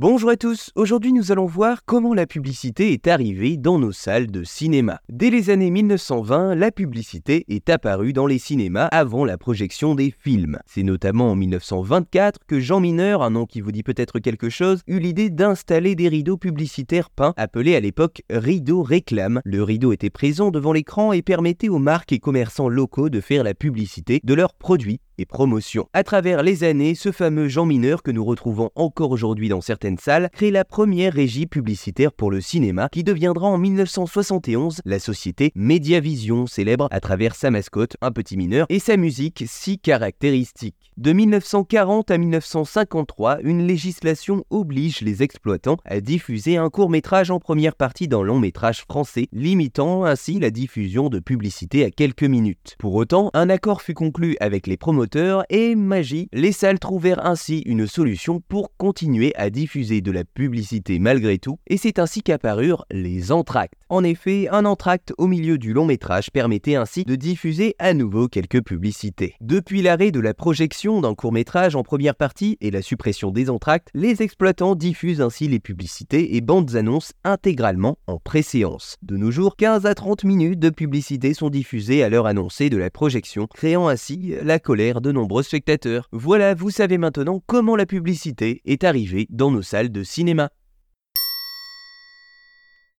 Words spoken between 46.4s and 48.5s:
un court métrage en première partie d'un long